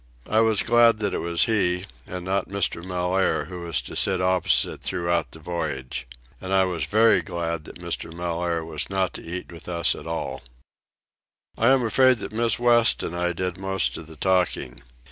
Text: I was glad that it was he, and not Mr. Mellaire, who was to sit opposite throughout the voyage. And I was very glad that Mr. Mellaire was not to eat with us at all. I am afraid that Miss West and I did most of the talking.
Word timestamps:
I 0.31 0.39
was 0.39 0.63
glad 0.63 0.97
that 0.97 1.13
it 1.13 1.19
was 1.19 1.43
he, 1.43 1.85
and 2.07 2.25
not 2.25 2.49
Mr. 2.49 2.83
Mellaire, 2.83 3.45
who 3.45 3.61
was 3.61 3.81
to 3.81 3.95
sit 3.95 4.19
opposite 4.19 4.81
throughout 4.81 5.29
the 5.29 5.37
voyage. 5.37 6.07
And 6.41 6.51
I 6.51 6.63
was 6.63 6.85
very 6.85 7.21
glad 7.21 7.65
that 7.65 7.77
Mr. 7.81 8.11
Mellaire 8.11 8.65
was 8.65 8.89
not 8.89 9.13
to 9.13 9.23
eat 9.23 9.51
with 9.51 9.69
us 9.69 9.93
at 9.93 10.07
all. 10.07 10.41
I 11.55 11.67
am 11.67 11.85
afraid 11.85 12.17
that 12.17 12.33
Miss 12.33 12.57
West 12.57 13.03
and 13.03 13.15
I 13.15 13.31
did 13.31 13.59
most 13.59 13.95
of 13.95 14.07
the 14.07 14.15
talking. 14.15 14.81